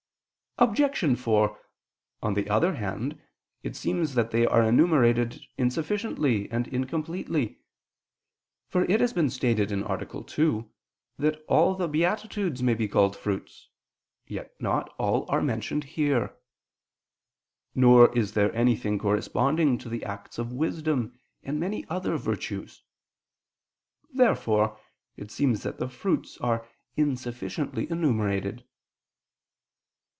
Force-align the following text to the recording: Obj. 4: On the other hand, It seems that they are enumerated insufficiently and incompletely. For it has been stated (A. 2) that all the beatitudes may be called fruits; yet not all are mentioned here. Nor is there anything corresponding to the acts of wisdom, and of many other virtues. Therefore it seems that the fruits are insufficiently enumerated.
Obj. 0.57 1.17
4: 1.17 1.59
On 2.21 2.33
the 2.35 2.47
other 2.49 2.75
hand, 2.75 3.19
It 3.63 3.75
seems 3.75 4.13
that 4.15 4.29
they 4.29 4.45
are 4.45 4.61
enumerated 4.61 5.41
insufficiently 5.57 6.51
and 6.51 6.67
incompletely. 6.67 7.61
For 8.67 8.83
it 8.83 8.99
has 9.01 9.11
been 9.11 9.29
stated 9.31 9.71
(A. 9.71 10.23
2) 10.27 10.69
that 11.17 11.43
all 11.47 11.73
the 11.73 11.87
beatitudes 11.87 12.61
may 12.61 12.75
be 12.75 12.87
called 12.89 13.15
fruits; 13.15 13.69
yet 14.27 14.51
not 14.59 14.93
all 14.99 15.25
are 15.29 15.41
mentioned 15.41 15.83
here. 15.85 16.35
Nor 17.73 18.15
is 18.15 18.33
there 18.33 18.53
anything 18.53 18.99
corresponding 18.99 19.77
to 19.79 19.89
the 19.89 20.03
acts 20.03 20.37
of 20.37 20.51
wisdom, 20.53 21.17
and 21.41 21.55
of 21.57 21.61
many 21.61 21.87
other 21.87 22.17
virtues. 22.17 22.83
Therefore 24.11 24.77
it 25.17 25.31
seems 25.31 25.63
that 25.63 25.79
the 25.79 25.89
fruits 25.89 26.37
are 26.39 26.67
insufficiently 26.97 27.89
enumerated. 27.89 28.63